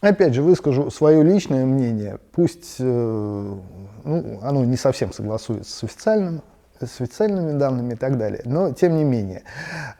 [0.00, 2.84] Опять же, выскажу свое личное мнение, пусть э,
[4.04, 6.42] ну, оно не совсем согласуется с официальным,
[6.78, 9.42] с официальными данными и так далее, но тем не менее.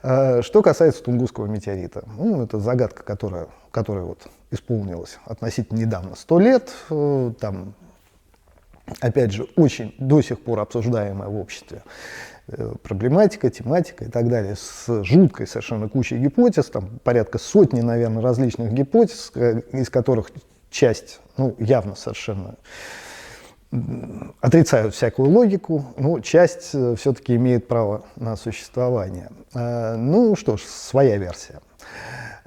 [0.03, 6.39] Э, что касается Тунгусского метеорита, ну, это загадка, которая, которая вот исполнилась относительно недавно, сто
[6.39, 7.75] лет, э, там,
[9.01, 11.83] опять же, очень до сих пор обсуждаемая в обществе
[12.83, 18.73] проблематика, тематика и так далее, с жуткой совершенно кучей гипотез, там порядка сотни, наверное, различных
[18.73, 19.33] гипотез,
[19.73, 20.31] из которых
[20.71, 22.57] часть, ну, явно совершенно
[24.41, 29.31] отрицают всякую логику, но часть э, все-таки имеет право на существование.
[29.55, 31.61] Э, ну что ж, своя версия.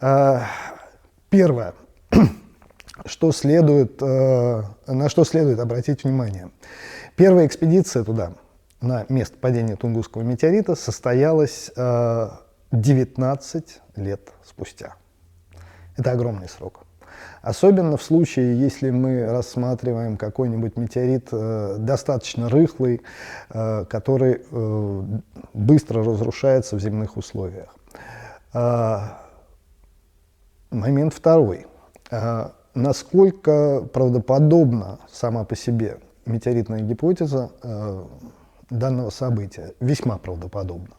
[0.01, 0.41] Э,
[1.29, 1.73] первое,
[3.05, 6.49] что следует, на что следует обратить внимание.
[7.15, 8.33] Первая экспедиция туда,
[8.81, 11.71] на место падения Тунгусского метеорита, состоялась
[12.71, 14.95] 19 лет спустя.
[15.97, 16.85] Это огромный срок.
[17.41, 23.01] Особенно в случае, если мы рассматриваем какой-нибудь метеорит э, достаточно рыхлый,
[23.49, 25.03] э, который э,
[25.53, 27.75] быстро разрушается в земных условиях.
[28.53, 28.99] Э,
[30.69, 31.67] момент второй.
[32.11, 38.03] Э, насколько правдоподобна сама по себе метеоритная гипотеза э,
[38.69, 39.73] данного события?
[39.79, 40.95] Весьма правдоподобна.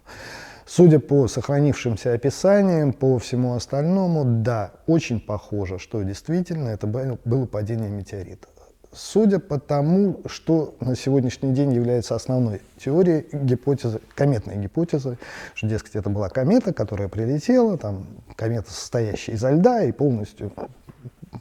[0.67, 7.91] Судя по сохранившимся описаниям, по всему остальному, да, очень похоже, что действительно это было падение
[7.91, 8.47] метеорита.
[8.93, 15.17] Судя по тому, что на сегодняшний день является основной теорией гипотезы, кометной гипотезы,
[15.55, 20.53] что, дескать, это была комета, которая прилетела, там, комета, состоящая изо льда и полностью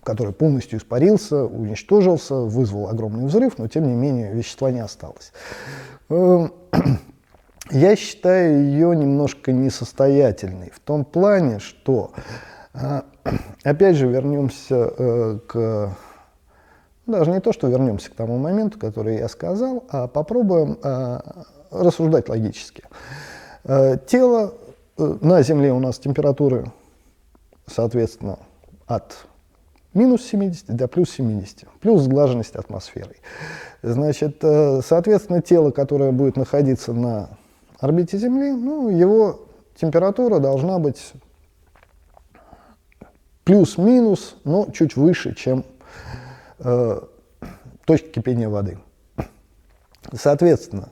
[0.03, 5.33] который полностью испарился, уничтожился, вызвал огромный взрыв, но тем не менее вещества не осталось.
[6.09, 6.53] Эм,
[7.71, 12.11] я считаю ее немножко несостоятельной в том плане, что,
[12.73, 13.05] а,
[13.63, 15.95] опять же, вернемся э, к
[17.05, 22.29] даже не то, что вернемся к тому моменту, который я сказал, а попробуем а, рассуждать
[22.29, 22.83] логически.
[23.63, 24.53] Э, тело
[24.97, 26.71] э, на Земле у нас температуры,
[27.65, 28.39] соответственно,
[28.85, 29.25] от
[29.93, 33.17] минус 70 до плюс 70, плюс сглаженность атмосферой.
[33.81, 37.29] Значит, соответственно, тело, которое будет находиться на
[37.79, 41.13] орбите Земли, ну, его температура должна быть
[43.49, 45.65] плюс-минус, но чуть выше, чем
[46.59, 46.99] э,
[47.85, 48.77] точка кипения воды.
[50.13, 50.89] Соответственно,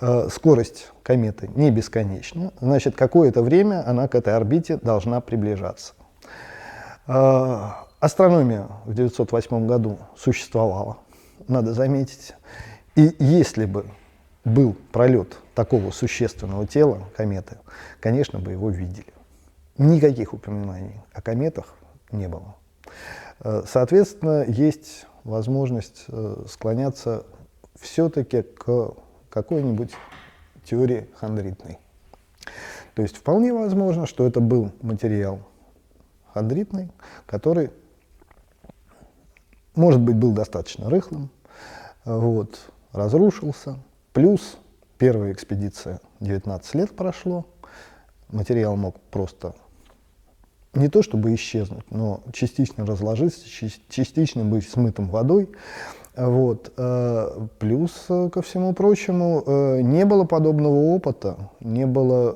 [0.00, 5.92] э, скорость кометы не бесконечна, значит, какое-то время она к этой орбите должна приближаться.
[7.06, 7.68] Э,
[8.00, 10.98] астрономия в 1908 году существовала,
[11.48, 12.34] надо заметить.
[12.96, 13.86] И если бы
[14.44, 17.58] был пролет такого существенного тела, кометы,
[18.00, 19.12] конечно бы его видели.
[19.78, 21.74] Никаких упоминаний о кометах
[22.10, 22.56] не было.
[23.40, 27.24] Э, соответственно, есть возможность э, склоняться
[27.78, 28.94] все-таки к
[29.30, 29.92] какой-нибудь
[30.64, 31.78] теории хондритной.
[32.94, 35.40] То есть вполне возможно, что это был материал
[36.32, 36.90] хондритный,
[37.26, 37.70] который,
[39.74, 41.30] может быть, был достаточно рыхлым,
[42.04, 42.58] вот,
[42.92, 43.78] разрушился,
[44.12, 44.58] Плюс
[44.98, 47.46] первая экспедиция 19 лет прошло,
[48.28, 49.54] материал мог просто
[50.74, 55.48] не то чтобы исчезнуть, но частично разложиться, частично быть смытым водой.
[56.20, 56.70] Вот.
[56.76, 62.34] Э, плюс, э, ко всему прочему, э, не было подобного опыта, не было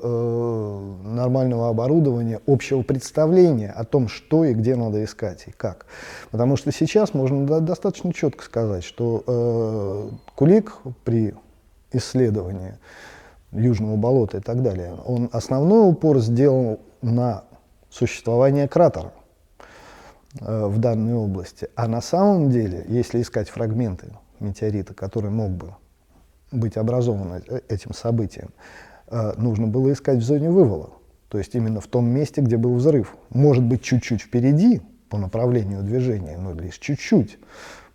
[1.03, 5.85] нормального оборудования, общего представления о том, что и где надо искать и как.
[6.31, 11.35] Потому что сейчас можно достаточно четко сказать, что Кулик при
[11.91, 12.79] исследования
[13.51, 17.43] Южного болота и так далее, он основной упор сделал на
[17.89, 19.11] существование кратера
[20.39, 21.69] в данной области.
[21.75, 24.07] А на самом деле, если искать фрагменты
[24.39, 25.75] метеорита, который мог бы
[26.51, 28.49] быть образован э, этим событием,
[29.07, 30.91] э, нужно было искать в зоне вывала.
[31.29, 33.15] То есть именно в том месте, где был взрыв.
[33.29, 37.39] Может быть, чуть-чуть впереди по направлению движения, но лишь чуть-чуть.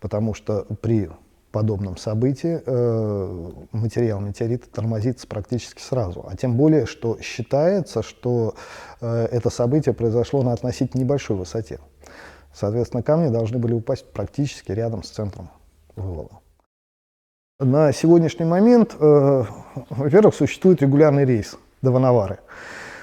[0.01, 1.11] Потому что при
[1.53, 6.25] подобном событии э, материал метеорита тормозится практически сразу.
[6.29, 8.55] А тем более, что считается, что
[9.01, 11.81] э, это событие произошло на относительно небольшой высоте.
[12.53, 15.51] Соответственно, камни должны были упасть практически рядом с центром
[15.97, 16.41] вывала.
[17.61, 19.45] На сегодняшний момент, э,
[19.91, 22.39] во-первых, существует регулярный рейс до Ванавары.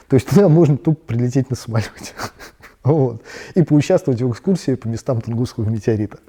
[0.07, 1.91] То есть туда можно тупо прилететь на самолете.
[2.83, 3.21] Вот.
[3.53, 6.19] И поучаствовать в экскурсии по местам Тунгусского метеорита.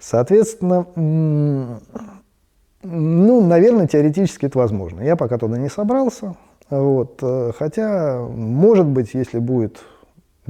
[0.00, 0.84] Соответственно,
[2.82, 5.02] ну, наверное, теоретически это возможно.
[5.02, 6.34] Я пока туда не собрался.
[6.68, 7.22] Вот.
[7.56, 9.78] Хотя, может быть, если будет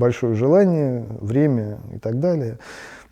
[0.00, 2.58] большое желание, время и так далее,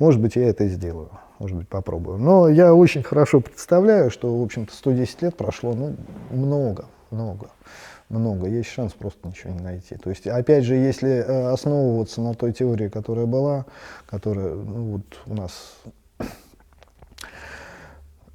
[0.00, 1.11] может быть, я это сделаю.
[1.38, 2.19] Может быть, попробую.
[2.19, 5.94] Но я очень хорошо представляю, что, в общем-то, 110 лет прошло, ну,
[6.31, 7.50] много, много
[8.08, 9.96] много, есть шанс просто ничего не найти.
[9.96, 13.67] То есть, опять же, если э, основываться на той теории, которая была,
[14.06, 15.76] которая ну, вот у нас,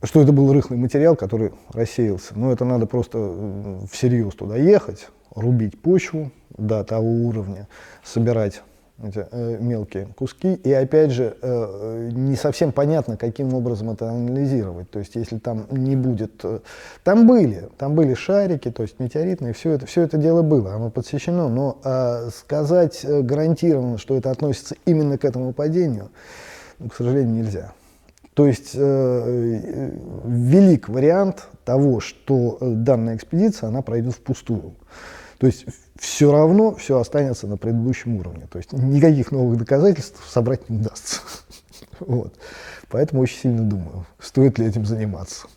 [0.03, 5.07] что это был рыхлый материал, который рассеялся, ну, это надо просто э, всерьез туда ехать,
[5.33, 7.67] рубить почву до того уровня,
[8.03, 8.61] собирать
[9.01, 10.53] эти э, мелкие куски.
[10.53, 14.89] И опять же, э, не совсем понятно, каким образом это анализировать.
[14.91, 16.33] То есть, если там не будет...
[16.43, 16.59] Э,
[17.03, 20.89] там были, там были шарики, то есть метеоритные, все это, все это дело было, оно
[20.89, 21.49] подсвечено.
[21.49, 26.09] Но э, сказать э, гарантированно, что это относится именно к этому падению,
[26.79, 27.73] ну, к сожалению, нельзя.
[28.35, 29.91] То есть э, э
[30.25, 34.73] велик вариант того, что данная экспедиция, она пройдет впустую.
[35.37, 35.65] То есть
[35.99, 38.47] все равно все останется на предыдущем уровне.
[38.51, 41.21] То есть никаких новых доказательств собрать не удастся.
[41.99, 42.33] Вот.
[42.89, 45.47] Поэтому очень сильно думаю, стоит ли этим заниматься.